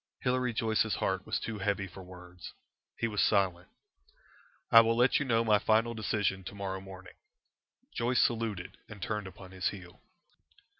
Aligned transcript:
Hilary 0.21 0.51
Joyce's 0.51 0.95
heart 0.95 1.27
was 1.27 1.39
too 1.39 1.59
heavy 1.59 1.85
for 1.85 2.01
words. 2.01 2.53
He 2.97 3.07
was 3.07 3.21
silent. 3.21 3.69
"I 4.71 4.81
will 4.81 4.95
let 4.97 5.19
you 5.19 5.25
know 5.25 5.43
my 5.43 5.59
final 5.59 5.93
decision 5.93 6.43
to 6.45 6.55
morrow 6.55 6.81
morning." 6.81 7.13
Joyce 7.93 8.19
saluted 8.19 8.79
and 8.89 8.99
turned 8.99 9.27
upon 9.27 9.51
his 9.51 9.67
heel." 9.69 10.01